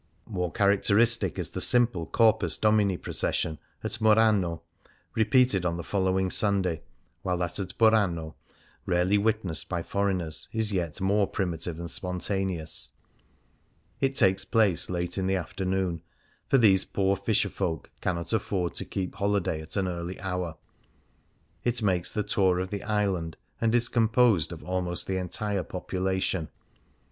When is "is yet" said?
10.51-10.99